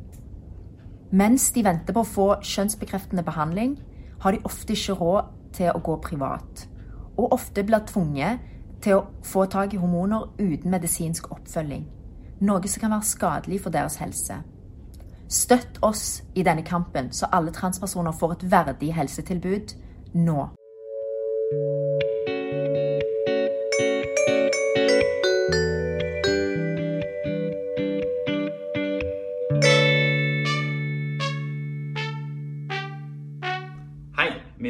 Mens 1.11 1.51
de 1.51 1.63
venter 1.63 1.93
på 1.93 2.01
å 2.01 2.09
få 2.09 2.27
kjønnsbekreftende 2.41 3.23
behandling, 3.23 3.77
har 4.19 4.31
de 4.31 4.41
ofte 4.43 4.73
ikke 4.73 4.95
råd 4.97 5.29
til 5.53 5.69
å 5.69 5.81
gå 5.83 5.97
privat, 6.01 6.67
og 7.17 7.35
ofte 7.35 7.63
blir 7.63 7.85
tvunget 7.85 8.39
til 8.81 8.97
å 8.97 9.05
få 9.23 9.45
tak 9.45 9.73
i 9.73 9.81
hormoner 9.81 10.31
uten 10.39 10.71
medisinsk 10.71 11.29
oppfølging, 11.31 11.85
noe 12.41 12.67
som 12.67 12.81
kan 12.81 12.95
være 12.95 13.11
skadelig 13.11 13.61
for 13.63 13.75
deres 13.75 13.99
helse. 14.01 14.39
Støtt 15.29 15.79
oss 15.81 16.23
i 16.35 16.43
denne 16.43 16.65
kampen, 16.65 17.11
så 17.11 17.29
alle 17.31 17.51
transpersoner 17.51 18.11
får 18.11 18.35
et 18.37 18.49
verdig 18.51 18.93
helsetilbud 18.93 19.77
nå. 20.13 20.49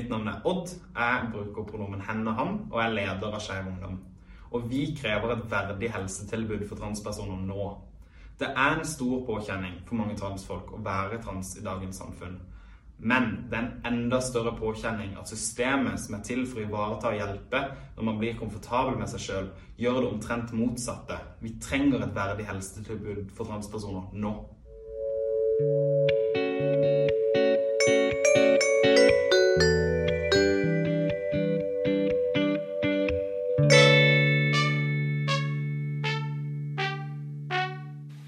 Mitt 0.03 0.11
navn 0.11 0.27
er 0.27 0.41
Odd. 0.45 0.69
Jeg 0.95 1.29
bruker 1.31 1.71
pronomen 1.71 2.01
henne 2.03 2.31
og 2.31 2.35
han, 2.35 2.59
og 2.71 2.79
er 2.83 2.93
leder 2.93 3.31
av 3.31 3.41
Skeiv 3.41 3.69
Ungdom. 3.71 3.99
Og 4.53 4.69
vi 4.69 4.85
krever 4.97 5.33
et 5.33 5.45
verdig 5.49 5.91
helsetilbud 5.93 6.67
for 6.67 6.77
transpersoner 6.77 7.39
nå. 7.47 7.69
Det 8.39 8.49
er 8.49 8.75
en 8.75 8.85
stor 8.85 9.21
påkjenning 9.25 9.79
for 9.87 10.01
mange 10.01 10.17
transfolk 10.19 10.73
å 10.73 10.81
være 10.83 11.21
trans 11.23 11.55
i 11.57 11.63
dagens 11.63 12.01
samfunn. 12.01 12.35
Men 13.03 13.47
det 13.49 13.57
er 13.57 13.63
en 13.63 13.87
enda 13.89 14.19
større 14.23 14.53
påkjenning 14.57 15.15
at 15.19 15.29
systemet 15.29 15.99
som 15.99 16.15
er 16.17 16.23
til 16.27 16.45
for 16.47 16.61
å 16.61 16.67
ivareta 16.67 17.11
og 17.11 17.17
hjelpe 17.19 17.63
når 17.97 18.07
man 18.09 18.19
blir 18.21 18.37
komfortabel 18.39 18.99
med 18.99 19.11
seg 19.11 19.25
sjøl, 19.25 19.51
gjør 19.81 19.99
det 19.99 20.11
omtrent 20.11 20.55
motsatte. 20.55 21.19
Vi 21.41 21.55
trenger 21.63 22.05
et 22.05 22.15
verdig 22.15 22.47
helsetilbud 22.47 23.33
for 23.35 23.49
transpersoner 23.49 24.13
nå. 24.13 24.37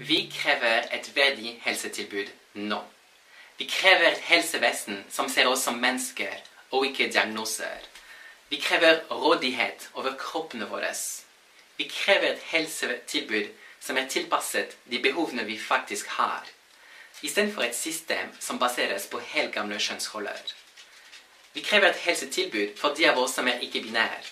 Vi 0.06 0.28
krever 0.30 0.84
et 0.94 1.08
verdig 1.16 1.56
helsetilbud 1.64 2.28
nå. 2.54 2.76
Vi 3.58 3.66
krever 3.66 4.12
et 4.12 4.20
helsevesen 4.28 5.00
som 5.10 5.26
ser 5.32 5.48
oss 5.50 5.64
som 5.66 5.80
mennesker, 5.82 6.36
og 6.70 6.86
ikke 6.86 7.08
diagnoser. 7.10 7.80
Vi 8.48 8.60
krever 8.62 9.00
rådighet 9.10 9.88
over 9.94 10.14
kroppene 10.20 10.68
våre. 10.70 10.92
Vi 11.76 11.88
krever 11.90 12.28
et 12.28 12.44
helsetilbud 12.52 13.48
som 13.80 13.98
er 13.98 14.06
tilpasset 14.06 14.76
de 14.86 15.00
behovene 15.02 15.42
vi 15.48 15.58
faktisk 15.58 16.14
har, 16.20 16.46
istedenfor 17.22 17.66
et 17.66 17.74
system 17.74 18.30
som 18.38 18.62
baseres 18.62 19.08
på 19.10 19.18
helgamle 19.32 19.80
kjønnsroller. 19.82 20.54
Vi 21.52 21.66
krever 21.66 21.90
et 21.90 22.04
helsetilbud 22.06 22.78
for 22.78 22.94
de 22.94 23.10
av 23.10 23.18
oss 23.18 23.34
som 23.34 23.50
er 23.50 23.58
ikke-binære. 23.58 24.22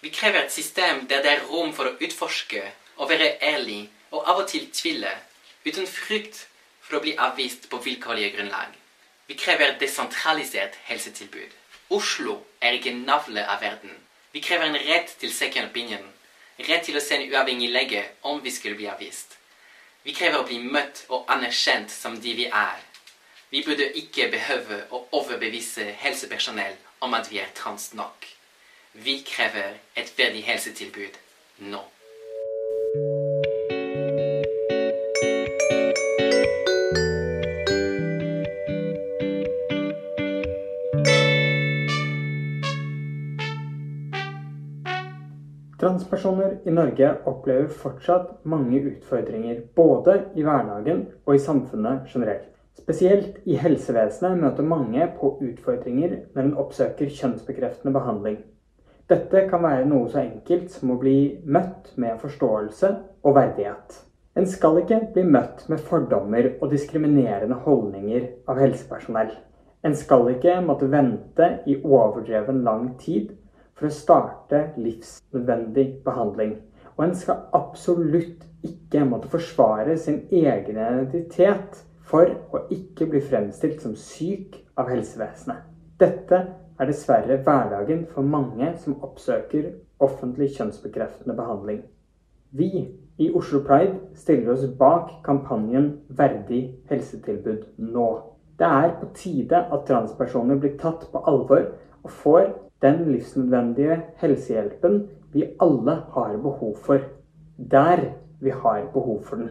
Vi 0.00 0.14
krever 0.14 0.44
et 0.44 0.54
system 0.54 1.08
der 1.10 1.26
det 1.26 1.34
er 1.34 1.46
rom 1.50 1.74
for 1.74 1.90
å 1.90 1.98
utforske 1.98 2.62
og 2.96 3.10
være 3.10 3.34
ærlig 3.42 3.88
og 4.10 4.28
av 4.28 4.42
og 4.42 4.48
til 4.48 4.68
tvile, 4.72 5.12
uten 5.66 5.86
frykt 5.86 6.46
for 6.80 6.98
å 6.98 7.02
bli 7.04 7.16
avvist 7.18 7.70
på 7.70 7.80
vilkårlige 7.82 8.36
grunnlag. 8.36 8.74
Vi 9.26 9.34
krever 9.34 9.78
desentralisert 9.80 10.78
helsetilbud. 10.86 11.50
Oslo 11.90 12.40
er 12.60 12.78
ikke 12.78 12.94
navlet 12.94 13.46
av 13.46 13.60
verden. 13.62 13.94
Vi 14.32 14.40
krever 14.40 14.68
en 14.68 14.78
rett 14.78 15.16
til 15.18 15.32
second 15.32 15.70
opinion, 15.70 16.04
rett 16.58 16.86
til 16.86 16.98
å 16.98 17.02
se 17.02 17.18
en 17.18 17.26
uavhengig 17.32 17.70
lege 17.74 18.04
om 18.22 18.42
vi 18.42 18.52
skulle 18.54 18.78
bli 18.78 18.88
avvist. 18.90 19.36
Vi 20.06 20.14
krever 20.14 20.42
å 20.42 20.46
bli 20.46 20.60
møtt 20.62 21.04
og 21.08 21.26
anerkjent 21.34 21.90
som 21.90 22.20
de 22.22 22.34
vi 22.38 22.46
er. 22.46 22.82
Vi 23.50 23.62
burde 23.66 23.90
ikke 23.98 24.30
behøve 24.30 24.84
å 24.94 25.02
overbevise 25.18 25.88
helsepersonell 26.02 26.78
om 27.02 27.14
at 27.18 27.30
vi 27.30 27.42
er 27.42 27.50
trans 27.54 27.92
nok. 27.94 28.26
Vi 28.92 29.20
krever 29.26 29.78
et 29.94 30.12
verdig 30.18 30.46
helsetilbud 30.46 31.18
nå. 31.72 31.82
Transpersoner 45.96 46.58
i 46.64 46.70
Norge 46.70 47.08
opplever 47.24 47.70
fortsatt 47.72 48.42
mange 48.44 48.82
utfordringer, 48.84 49.62
både 49.74 50.18
i 50.36 50.42
hverdagen 50.44 50.98
og 51.24 51.30
i 51.32 51.40
samfunnet 51.40 52.10
generelt. 52.12 52.50
Spesielt 52.76 53.38
i 53.48 53.56
helsevesenet 53.56 54.36
møter 54.42 54.66
mange 54.68 55.06
på 55.16 55.30
utfordringer 55.40 56.18
når 56.34 56.42
en 56.42 56.58
oppsøker 56.60 57.08
kjønnsbekreftende 57.08 57.94
behandling. 57.96 58.36
Dette 59.08 59.46
kan 59.48 59.64
være 59.64 59.86
noe 59.88 60.10
så 60.12 60.20
enkelt 60.20 60.68
som 60.74 60.92
å 60.92 60.98
bli 61.00 61.16
møtt 61.48 61.94
med 61.96 62.20
forståelse 62.20 62.92
og 63.24 63.38
verdighet. 63.40 63.96
En 64.36 64.50
skal 64.52 64.82
ikke 64.82 65.00
bli 65.16 65.24
møtt 65.24 65.64
med 65.72 65.80
fordommer 65.80 66.50
og 66.58 66.74
diskriminerende 66.76 67.56
holdninger 67.64 68.28
av 68.44 68.60
helsepersonell. 68.60 69.32
En 69.80 69.96
skal 69.96 70.28
ikke 70.34 70.60
måtte 70.60 70.92
vente 70.92 71.54
i 71.64 71.80
overdreven 71.80 72.60
lang 72.68 72.90
tid 73.00 73.32
for 73.76 73.88
å 73.88 73.92
starte 73.92 74.62
livsnødvendig 74.80 75.86
behandling. 76.04 76.56
Og 76.96 77.04
en 77.04 77.16
skal 77.16 77.44
absolutt 77.56 78.46
ikke 78.64 79.04
måtte 79.04 79.30
forsvare 79.32 79.98
sin 80.00 80.22
egen 80.32 80.78
identitet 80.80 81.82
for 82.06 82.30
å 82.54 82.62
ikke 82.72 83.08
bli 83.10 83.20
fremstilt 83.20 83.82
som 83.84 83.96
syk 83.98 84.56
av 84.80 84.88
helsevesenet. 84.92 85.64
Dette 86.00 86.40
er 86.76 86.88
dessverre 86.88 87.40
hverdagen 87.44 88.04
for 88.12 88.24
mange 88.24 88.72
som 88.82 88.96
oppsøker 89.04 89.72
offentlig 90.02 90.52
kjønnsbekreftende 90.56 91.36
behandling. 91.36 91.82
Vi 92.56 92.70
i 93.20 93.30
Oslo 93.36 93.62
Pride 93.64 93.98
stiller 94.14 94.52
oss 94.52 94.66
bak 94.78 95.22
kampanjen 95.24 96.00
'Verdig 96.08 96.76
helsetilbud 96.90 97.64
nå'. 97.78 98.22
Det 98.58 98.66
er 98.66 98.96
på 99.00 99.08
tide 99.14 99.56
at 99.72 99.86
transpersoner 99.88 100.56
blir 100.56 100.78
tatt 100.78 101.08
på 101.12 101.22
alvor 101.28 101.72
og 102.04 102.10
får 102.10 102.54
den 102.82 103.12
livsnødvendige 103.12 104.02
helsehjelpen 104.20 105.06
vi 105.32 105.44
alle 105.60 105.94
har 106.14 106.36
behov 106.42 106.76
for. 106.84 106.98
Der 107.70 108.12
vi 108.40 108.50
har 108.50 108.90
behov 108.92 109.22
for 109.24 109.36
den. 109.36 109.50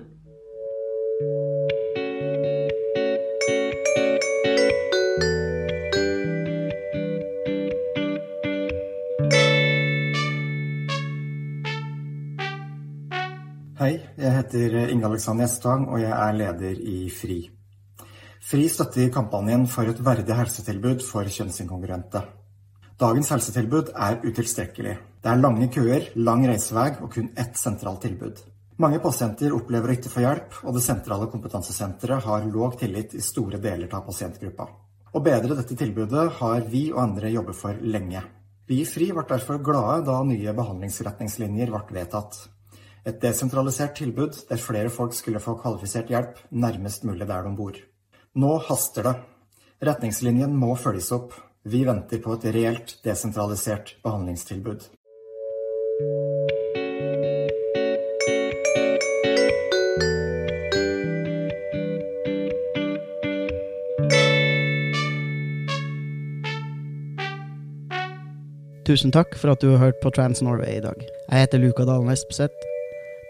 Hei, 13.79 13.99
jeg 14.17 14.31
heter 14.35 14.87
Inge 14.87 15.05
Alexander 15.05 15.43
Gjestvang, 15.43 15.89
og 15.89 16.01
jeg 16.01 16.13
er 16.13 16.31
leder 16.31 16.79
i 16.79 17.09
FRI. 17.09 17.41
FRI 18.41 18.67
støtter 18.67 19.11
kampanjen 19.13 19.67
for 19.67 19.89
et 19.89 19.99
verdig 20.05 20.37
helsetilbud 20.37 21.03
for 21.11 21.27
kjønnsinkongruente. 21.27 22.21
Dagens 22.95 23.27
helsetilbud 23.27 23.89
er 23.91 24.21
utilstrekkelig. 24.23 24.91
Det 25.19 25.27
er 25.27 25.39
lange 25.41 25.65
køer, 25.67 26.05
lang 26.15 26.45
reisevei 26.47 26.93
og 27.03 27.09
kun 27.11 27.25
ett 27.35 27.57
sentralt 27.59 28.05
tilbud. 28.05 28.37
Mange 28.79 29.01
pasienter 29.03 29.51
opplever 29.55 29.91
å 29.91 29.95
ikke 29.97 30.11
få 30.13 30.21
hjelp, 30.23 30.53
og 30.63 30.77
det 30.77 30.83
sentrale 30.85 31.27
kompetansesenteret 31.27 32.23
har 32.23 32.45
låg 32.47 32.77
tillit 32.79 33.17
i 33.19 33.23
store 33.23 33.59
deler 33.59 33.91
av 33.91 34.05
pasientgruppa. 34.07 34.67
Å 35.11 35.21
bedre 35.23 35.57
dette 35.57 35.75
tilbudet 35.75 36.23
har 36.37 36.63
vi 36.71 36.85
og 36.93 37.01
andre 37.03 37.33
jobbet 37.33 37.59
for 37.59 37.81
lenge. 37.83 38.21
Vi 38.67 38.79
i 38.79 38.85
FRI 38.87 39.09
ble 39.11 39.25
derfor 39.27 39.59
glade 39.59 40.05
da 40.07 40.15
nye 40.23 40.53
behandlingsretningslinjer 40.55 41.73
ble 41.75 41.97
vedtatt. 41.99 42.37
Et 43.03 43.19
desentralisert 43.21 43.97
tilbud 43.99 44.39
der 44.47 44.61
flere 44.61 44.89
folk 44.89 45.11
skulle 45.19 45.43
få 45.43 45.57
kvalifisert 45.59 46.15
hjelp 46.15 46.39
nærmest 46.51 47.03
mulig 47.03 47.27
der 47.27 47.43
de 47.43 47.51
bor. 47.59 47.75
Nå 48.39 48.55
haster 48.69 49.09
det. 49.09 49.13
Retningslinjen 49.83 50.55
må 50.55 50.71
følges 50.79 51.11
opp. 51.11 51.35
Vi 51.67 51.79
venter 51.81 52.19
på 52.21 52.35
et 52.35 52.43
reelt 52.53 52.91
desentralisert 53.01 53.95
behandlingstilbud. 54.05 54.83
Tusen 68.85 69.09
takk 69.09 69.33
for 69.33 69.55
at 69.55 69.65
du 69.65 69.71
har 69.71 69.81
hørt 69.81 69.97
på 70.03 70.13
Trans 70.13 70.43
Norway 70.45 70.77
i 70.77 70.85
dag. 70.85 71.01
Jeg 71.01 71.47
heter 71.47 71.65
Luka 71.65 71.89
Dalen 71.89 72.13
Espeseth. 72.13 72.53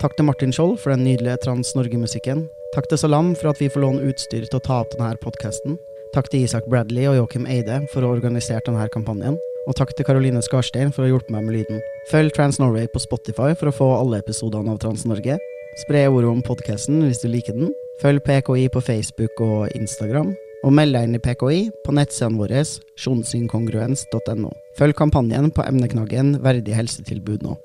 Takk 0.03 0.19
til 0.19 0.27
Martin 0.27 0.51
Skjold 0.51 0.81
for 0.83 0.91
den 0.91 1.07
nydelige 1.07 1.39
Trans 1.47 1.71
Norge-musikken. 1.79 2.49
Takk 2.75 2.91
til 2.91 2.99
Salam 2.99 3.31
for 3.39 3.55
at 3.55 3.63
vi 3.63 3.71
får 3.71 3.87
låne 3.87 4.11
utstyr 4.11 4.43
til 4.43 4.59
å 4.59 4.65
ta 4.67 4.83
opp 4.83 4.99
denne 4.99 5.15
podkasten. 5.23 5.79
Takk 6.15 6.29
til 6.31 6.45
Isak 6.45 6.63
Bradley 6.71 7.09
og 7.09 7.17
Joakim 7.17 7.43
Eide 7.51 7.81
for 7.91 7.99
å 7.99 8.07
ha 8.07 8.15
organisert 8.15 8.69
denne 8.69 8.85
kampanjen. 8.87 9.35
Og 9.67 9.75
takk 9.75 9.89
til 9.97 10.05
Karoline 10.07 10.39
Skarstein 10.45 10.93
for 10.95 11.03
å 11.03 11.09
ha 11.09 11.11
hjulpet 11.11 11.33
meg 11.33 11.43
med 11.43 11.57
lyden. 11.57 11.81
Følg 12.07 12.31
Trans 12.37 12.55
Norway 12.61 12.87
på 12.87 13.01
Spotify 13.03 13.51
for 13.59 13.67
å 13.67 13.75
få 13.75 13.89
alle 13.97 14.21
episodene 14.23 14.71
av 14.71 14.79
Trans 14.79 15.03
Norge. 15.09 15.35
Spre 15.81 16.05
ordet 16.07 16.31
om 16.31 16.45
podkasten 16.45 17.03
hvis 17.03 17.19
du 17.19 17.27
liker 17.33 17.57
den. 17.57 17.73
Følg 17.99 18.23
PKI 18.23 18.69
på 18.71 18.85
Facebook 18.85 19.43
og 19.43 19.75
Instagram. 19.75 20.31
Og 20.63 20.71
meld 20.71 20.95
deg 20.95 21.09
inn 21.09 21.19
i 21.19 21.23
PKI 21.25 21.61
på 21.83 21.97
nettsidene 21.99 22.39
våre 22.39 22.63
sjonsinkongruens.no. 22.63 24.55
Følg 24.79 24.95
kampanjen 24.95 25.51
på 25.51 25.67
emneknaggen 25.67 26.37
Verdig 26.47 26.79
helsetilbud 26.79 27.43
nå. 27.43 27.59